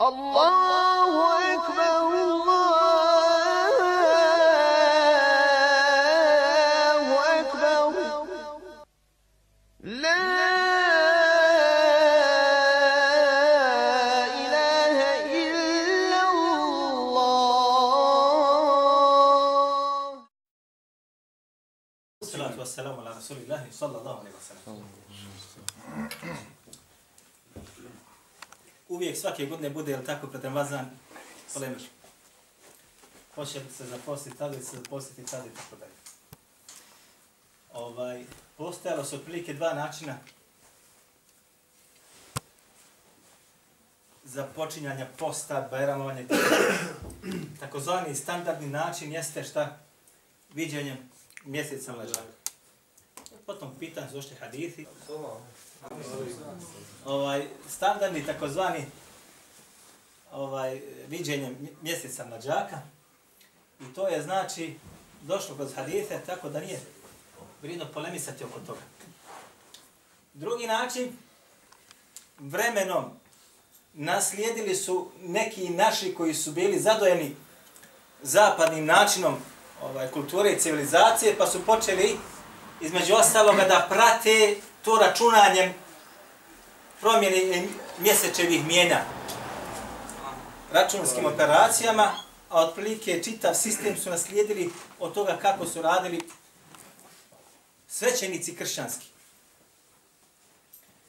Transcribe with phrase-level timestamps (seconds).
[0.00, 1.12] الله
[1.54, 3.40] أكبر الله
[7.40, 7.92] أكبر
[9.80, 10.24] لا
[14.40, 14.98] إله
[15.36, 17.10] إلا الله.
[22.22, 24.80] والصلاة والسلام على رسول الله صلى الله عليه وسلم.
[28.90, 30.90] Uvijek svake godine bude, jel tako, pred Ramazan,
[31.54, 31.82] polemiš.
[33.34, 35.92] Hoće li se zaposliti tada ili se zaposliti tada i tako dalje.
[37.72, 38.24] Ovaj,
[38.56, 40.18] postojalo su otprilike dva načina
[44.24, 46.26] za počinjanje posta, bajramovanje.
[47.60, 49.78] Takozvani standardni način jeste šta?
[50.54, 51.10] Viđenjem
[51.44, 52.32] mjeseca mlađaka.
[53.46, 54.86] Potom pitan su ošte hadithi.
[57.04, 58.86] Ovaj, standardni takozvani
[60.32, 62.78] ovaj, viđenje mjeseca mlađaka.
[63.80, 64.78] I to je znači
[65.22, 66.80] došlo kroz hadise tako da nije
[67.62, 68.80] vrijedno polemisati oko toga.
[70.34, 71.16] Drugi način,
[72.38, 73.04] vremenom
[73.94, 77.36] naslijedili su neki naši koji su bili zadojeni
[78.22, 79.36] zapadnim načinom
[79.82, 82.18] ovaj, kulture i civilizacije, pa su počeli
[82.80, 85.74] između ostaloga da prate to računanjem
[87.00, 89.00] promjene mjesečevih mjena
[90.72, 92.12] računskim operacijama,
[92.48, 96.20] a otprilike čitav sistem su naslijedili od toga kako su radili
[97.88, 99.06] svećenici kršćanski.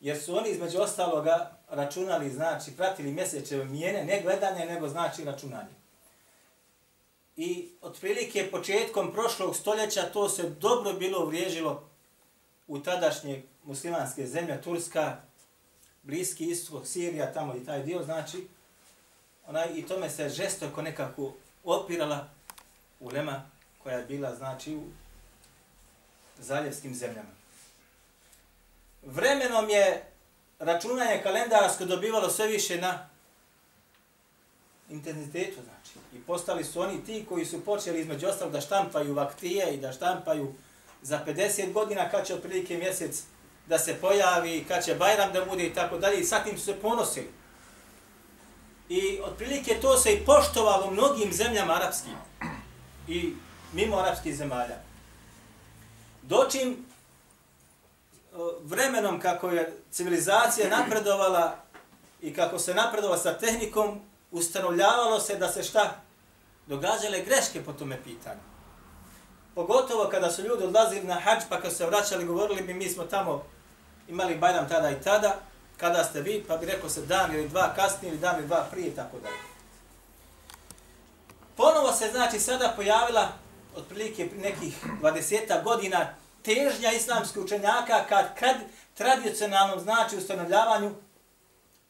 [0.00, 5.74] Jer su oni između ostaloga računali, znači pratili mjesečeve mjene, ne gledanje, nego znači računanje.
[7.36, 11.88] I otprilike početkom prošlog stoljeća to se dobro bilo uvriježilo
[12.66, 15.16] u tadašnje muslimanske zemlje, Turska,
[16.02, 18.48] Bliski istok, Sirija, tamo i taj dio, znači,
[19.46, 21.32] onaj, i tome se žestoko nekako
[21.64, 22.28] opirala
[23.00, 23.50] ulema
[23.82, 24.82] koja je bila, znači, u
[26.38, 27.28] zaljevskim zemljama.
[29.02, 30.04] Vremenom je
[30.58, 33.08] računanje kalendarsko dobivalo sve više na
[34.90, 35.98] intenzitetu, znači.
[36.14, 39.92] I postali su oni ti koji su počeli između ostalog da štampaju vaktije i da
[39.92, 40.54] štampaju
[41.02, 43.22] za 50 godina kad će otprilike mjesec
[43.66, 46.20] da se pojavi, kad će Bajram da bude i tako dalje.
[46.20, 47.30] I sa tim su se ponosili.
[48.88, 52.14] I otprilike to se i poštovalo mnogim zemljama arapskim
[53.08, 53.34] i
[53.72, 54.76] mimo arapskih zemalja.
[56.22, 56.76] Dočim e,
[58.62, 61.56] vremenom kako je civilizacija napredovala
[62.22, 66.00] i kako se napredovala sa tehnikom, ustanovljavalo se da se šta?
[66.66, 68.55] Događale greške po tome pitanju.
[69.56, 73.04] Pogotovo kada su ljudi odlazili na hađ, pa kad se vraćali, govorili bi mi smo
[73.04, 73.44] tamo
[74.08, 75.36] imali bajram tada i tada,
[75.76, 78.66] kada ste vi, pa bi rekao se dan ili dva kasnije ili dan ili dva
[78.70, 79.36] prije, tako dalje.
[81.56, 83.28] Ponovo se, znači, sada pojavila
[83.76, 88.56] otprilike nekih 20 godina težnja islamskih učenjaka kad, kad
[88.94, 90.94] tradicionalnom znači ustanovljavanju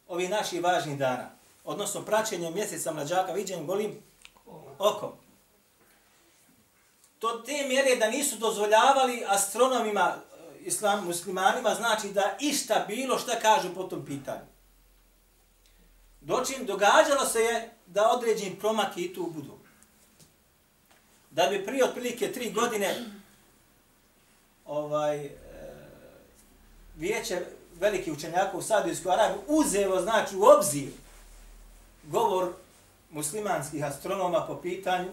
[0.07, 1.29] ovih naših važnih dana
[1.63, 4.01] odnosno praćenje mjeseca mlađaka, viđenjem golim
[4.79, 5.26] okom.
[7.19, 13.39] To te mjere da nisu dozvoljavali astronomima, e, islam, muslimanima, znači da išta bilo šta
[13.39, 14.45] kažu po tom pitanju.
[16.21, 19.57] Dočin, događalo se je da određeni promak i tu budu.
[21.31, 22.95] Da bi prije otprilike tri godine
[24.65, 25.31] ovaj, e,
[26.97, 27.45] vijeće
[27.79, 30.89] veliki učenjaka u Sadijskoj Arabiji uzeo, znači u obzir
[32.03, 32.53] govor
[33.11, 35.09] muslimanskih astronoma po pitanju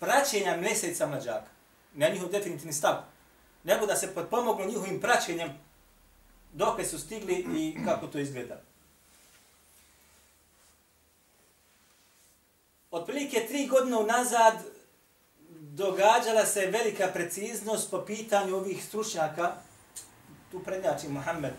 [0.00, 1.50] praćenja mjeseca mlađaka.
[1.94, 2.94] na njihov definitivni stav.
[3.64, 5.50] Nego da se potpomoglo njihovim praćenjem
[6.52, 8.60] dok su stigli i kako to izgleda.
[12.90, 14.54] Otprilike tri godine unazad
[15.60, 19.52] događala se velika preciznost po pitanju ovih stručnjaka.
[20.50, 21.52] Tu prednjači Mohamed.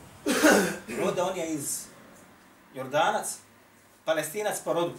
[0.99, 1.85] Roda on je iz
[2.73, 3.37] Jordanac,
[4.05, 4.93] palestinac po rodu.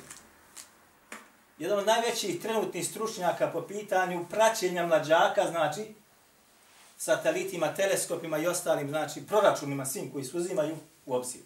[1.62, 5.94] Jedan od najvećih trenutnih stručnjaka po pitanju praćenja mlađaka, znači,
[6.98, 10.76] satelitima, teleskopima i ostalim, znači, proračunima svim koji se uzimaju
[11.06, 11.40] u obzir.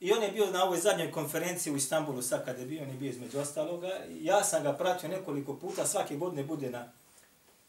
[0.00, 2.88] I on je bio na ovoj zadnjoj konferenciji u Istanbulu, sad kad je bio, on
[2.88, 3.90] je bio između ostaloga.
[4.20, 6.92] Ja sam ga pratio nekoliko puta, svake godine bude na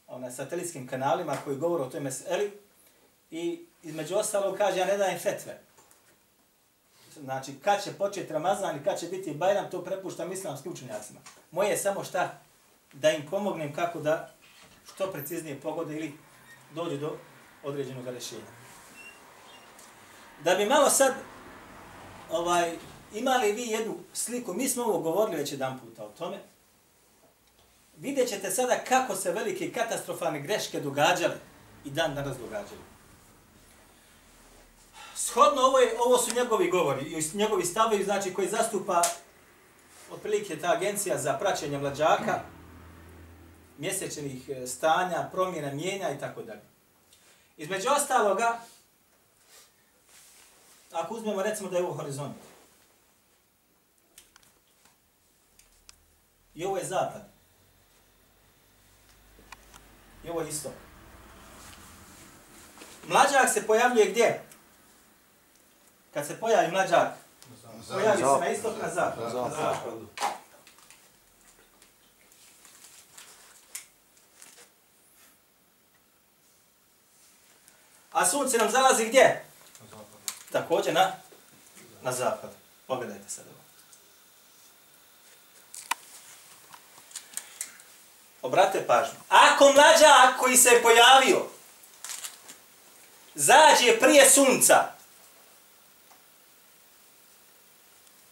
[0.07, 2.51] onaj, satelitskim kanalima koji govore o toj meseli.
[3.31, 5.59] I između ostalog kaže, ja ne dajem fetve
[7.23, 11.19] znači kad će početi Ramazan i kad će biti Bajram, to prepuštam islamskim učenjacima.
[11.51, 12.39] Moje je samo šta
[12.93, 14.31] da im pomognem kako da
[14.93, 16.13] što preciznije pogode ili
[16.73, 17.17] dođe do
[17.63, 18.55] određenog rješenja.
[20.43, 21.13] Da bi malo sad
[22.31, 22.75] ovaj
[23.13, 26.39] imali vi jednu sliku, mi smo ovo govorili već jedan puta o tome,
[27.97, 31.35] vidjet ćete sada kako se velike katastrofalne greške događale
[31.85, 32.94] i dan danas događaju.
[35.15, 39.01] Shodno ovo, je, ovo su njegovi govori i njegovi stavovi znači koji zastupa
[40.11, 42.41] otprilike ta agencija za praćenje mlađaka,
[43.77, 46.61] mjesečnih e, stanja, promjena, mijenja i tako dalje.
[47.57, 48.59] Između ostaloga,
[50.91, 52.35] ako uzmemo recimo da je ovo horizont,
[56.55, 57.29] i ovo je zapad,
[60.23, 60.73] i ovo je istok.
[63.07, 64.54] Mlađak se pojavljuje gdje?
[66.15, 67.07] Kad se pojavi mlađak,
[67.89, 69.23] pojavi se na istok, na zapad.
[69.23, 70.07] Na zapadu.
[78.11, 79.45] A sunce nam zalazi gdje?
[80.51, 81.11] Također na,
[82.01, 82.49] na zapad.
[82.87, 83.61] Pogledajte sad ovo.
[88.41, 89.19] Obrate pažnju.
[89.29, 91.45] Ako mlađak koji se je pojavio
[93.35, 94.94] zađe prije sunca,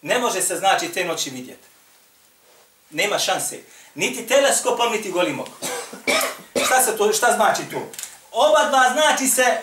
[0.04, 1.68] ne može se znači te noći vidjeti.
[2.90, 3.60] Nema šanse.
[3.96, 5.54] Niti teleskopom, niti golim okom.
[6.66, 7.90] Šta, se to, šta znači to?
[8.32, 9.58] Oba dva znači se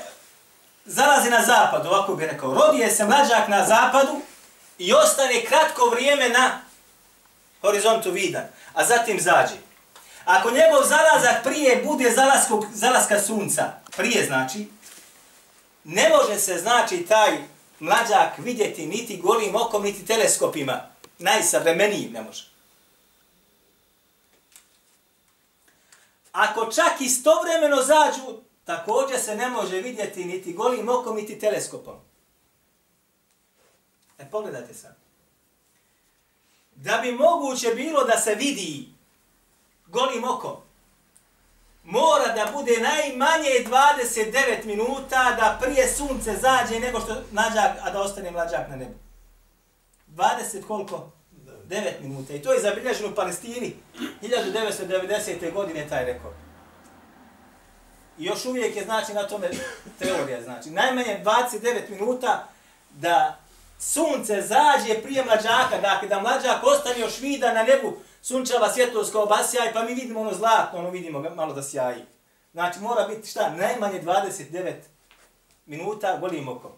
[0.84, 2.54] zalazi na zapadu, ovako bi rekao.
[2.54, 4.20] Rodije se mlađak na zapadu
[4.78, 6.60] i ostane kratko vrijeme na
[7.60, 8.44] horizontu vidan,
[8.74, 9.56] a zatim zađe.
[10.24, 14.68] Ako njegov zalazak prije bude zalaskog, zalaska sunca, prije znači,
[15.84, 17.38] ne može se znači taj
[17.80, 20.80] mlađak vidjeti niti golim okom, niti teleskopima.
[21.18, 22.50] Najsavremenijim ne može.
[26.32, 31.94] Ako čak istovremeno zađu, također se ne može vidjeti niti golim okom, niti teleskopom.
[34.18, 34.96] E, pogledajte sad.
[36.74, 38.88] Da bi moguće bilo da se vidi
[39.86, 40.56] golim okom,
[41.90, 48.00] mora da bude najmanje 29 minuta da prije sunce zađe nego što mlađak, a da
[48.00, 48.94] ostane mlađak na nebu.
[50.08, 51.10] 20 koliko?
[51.68, 52.34] 9 minuta.
[52.34, 53.76] I to je zabilježeno u Palestini
[54.22, 55.52] 1990.
[55.52, 56.34] godine taj rekord.
[58.18, 59.50] I još uvijek je znači na tome
[59.98, 60.70] teorija znači.
[60.70, 62.48] Najmanje 29 minuta
[62.90, 63.38] da
[63.78, 69.26] sunce zađe prije mlađaka, dakle da mlađak ostane još vida na nebu sunčeva svjetlost kao
[69.26, 72.04] basjaj, pa mi vidimo ono zlatno, ono vidimo malo da sjaji.
[72.52, 74.74] Znači mora biti šta, najmanje 29
[75.66, 76.72] minuta golim okom.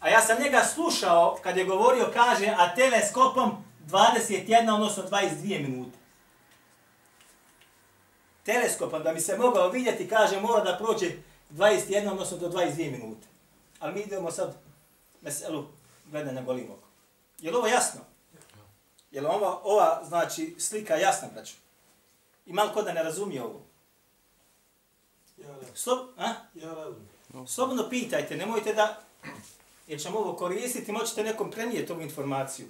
[0.00, 5.98] A ja sam njega slušao kad je govorio, kaže, a teleskopom 21, odnosno 22 minute.
[8.42, 11.10] Teleskopom, da mi se mogao vidjeti, kaže, mora da prođe
[11.50, 13.26] 21, odnosno do 22 minute.
[13.78, 14.56] Ali mi idemo sad
[15.20, 15.64] meselu
[16.06, 16.88] gledanja golim okom.
[17.38, 18.00] Je li ovo jasno?
[19.10, 21.54] Je li ova, ova znači, slika jasna, braću?
[22.46, 23.62] I malo ko da ne razumije ovo?
[25.36, 25.76] Ja razumijem.
[25.76, 26.34] Slob, a?
[26.54, 27.08] Ja razumijem.
[27.46, 29.00] Slobodno pitajte, nemojte da,
[29.86, 32.66] jer ćemo ovo koristiti, moćete nekom prenijeti ovu informaciju.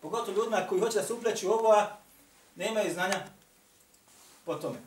[0.00, 1.96] Pogotovo ljudima koji hoće da se upleću ovo, a
[2.56, 3.20] nemaju znanja
[4.44, 4.78] po tome.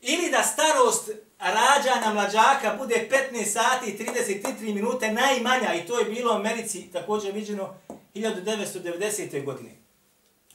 [0.00, 6.04] Ili da starost rađana mlađaka bude 15 sati i 33 minute najmanja, i to je
[6.04, 7.74] bilo u Americi također viđeno
[8.14, 9.44] 1990.
[9.44, 9.85] godine.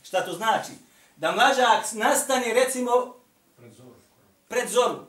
[0.04, 0.72] Šta to znači?
[1.16, 2.92] Da mlađak nastane recimo
[3.58, 3.96] Pred zoru.
[4.48, 5.00] pred zoru.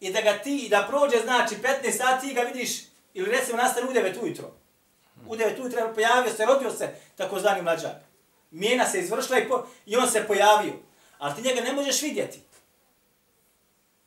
[0.00, 2.70] I da ga ti, da prođe znači 15 sati ti ga vidiš,
[3.14, 4.50] ili recimo nastane u 9 ujutro.
[5.26, 7.92] U 9 ujutro pojavio se, rodio se takozvani mlađak.
[8.50, 10.72] Mijena se izvršila i, po, i on se pojavio.
[11.18, 12.40] Ali ti njega ne možeš vidjeti.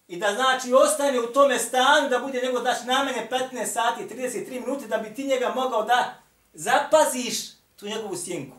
[0.07, 4.65] I da znači ostane u tome stanu da bude njegov znači najmanje 15 sati 33
[4.65, 6.13] minute da bi ti njega mogao da
[6.53, 7.35] zapaziš
[7.75, 8.57] tu njegovu sjenku.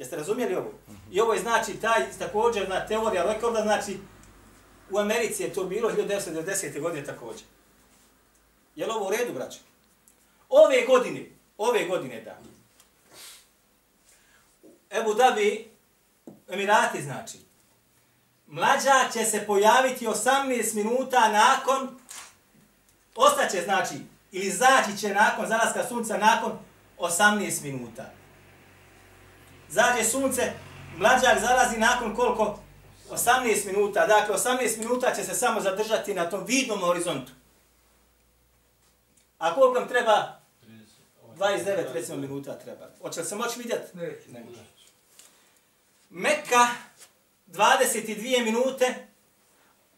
[0.00, 0.72] Jeste razumjeli ovo?
[1.10, 3.98] I ovo je znači taj također na teorija rekorda, znači
[4.90, 6.80] u Americi je to bilo 1990.
[6.80, 7.42] godine također.
[8.76, 9.58] Je li ovo u redu, braćo?
[10.48, 11.26] Ove godine,
[11.58, 12.38] ove godine da.
[14.98, 15.70] Ebu Dabi,
[16.48, 17.38] Emirati znači.
[18.46, 21.98] mlađa će se pojaviti 18 minuta nakon,
[23.14, 23.94] ostaće znači,
[24.32, 26.58] ili zaći će nakon zalaska sunca nakon
[26.98, 28.19] 18 minuta.
[29.70, 30.52] Zađe sunce,
[30.96, 32.58] mlađak zalazi nakon koliko?
[33.10, 34.06] 18 minuta.
[34.06, 37.32] Dakle, 18 minuta će se samo zadržati na tom vidnom horizontu.
[39.38, 40.40] A koliko nam treba?
[41.38, 42.88] 29, recimo, minuta treba.
[43.02, 43.96] Hoće li se moći vidjeti?
[43.96, 44.64] Ne može.
[46.10, 46.66] Mekka
[47.48, 48.94] 22 minute,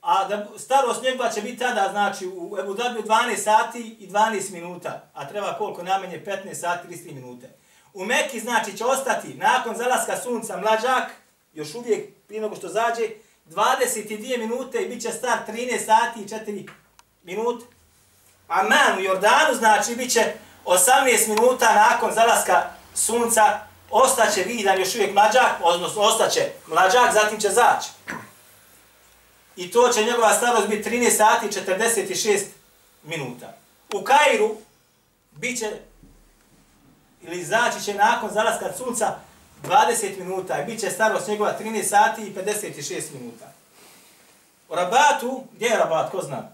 [0.01, 4.53] a da starost njegova će biti tada, znači u Ebu Dhabi 12 sati i 12
[4.53, 7.51] minuta, a treba koliko najmanje 15 sati 33 minute.
[7.95, 11.11] U Mekki znači će ostati nakon zalaska sunca mlađak,
[11.53, 13.09] još uvijek prije nego što zađe,
[13.47, 16.69] 22 minute i bit će star 13 sati i 4
[17.23, 17.67] minute.
[18.49, 20.33] A man u Jordanu znači bit će
[20.65, 27.49] 18 minuta nakon zalaska sunca, ostaće vidan još uvijek mlađak, odnosno ostaće mlađak, zatim će
[27.49, 27.89] zaći.
[29.57, 32.45] I to će njegova starost biti 13 sati i 46
[33.03, 33.57] minuta.
[33.95, 34.57] U Kairu
[35.31, 35.71] bit će,
[37.23, 39.15] ili zaći će nakon zalaska sunca
[39.65, 43.53] 20 minuta i bit će starost njegova 13 sati i 56 minuta.
[44.69, 46.49] U Rabatu, gdje je Rabat, ko zna?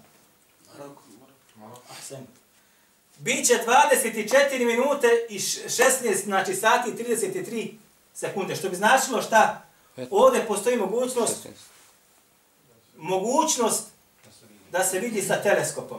[3.18, 7.72] Biće 24 minute i š- 16 znači sati i 33
[8.14, 9.62] sekunde, što bi značilo šta?
[10.10, 11.46] Ovdje postoji mogućnost,
[12.96, 13.84] mogućnost
[14.70, 15.98] da se vidi sa teleskopom.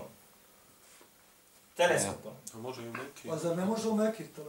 [1.79, 2.31] Teleskopom.
[2.53, 3.29] A može i u Mekke?
[3.29, 4.41] Pa zar ne može u Mekki to?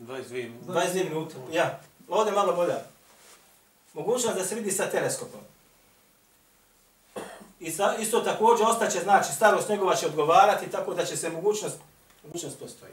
[0.00, 0.72] 22 minuta.
[0.72, 1.34] 22 minuta.
[1.52, 1.80] Ja.
[2.08, 2.78] Ovdje malo bolja.
[3.92, 5.40] Mogućnost da se vidi sa teleskopom.
[7.60, 11.76] I sa, isto također ostaće, znači, starost njegova će odgovarati, tako da će se mogućnost,
[12.24, 12.92] mogućnost postoji.